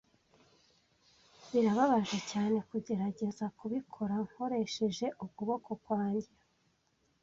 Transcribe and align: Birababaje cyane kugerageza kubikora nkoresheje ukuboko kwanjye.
Birababaje 1.51 2.19
cyane 2.31 2.57
kugerageza 2.69 3.45
kubikora 3.57 4.15
nkoresheje 4.27 5.05
ukuboko 5.25 5.69
kwanjye. 5.83 6.31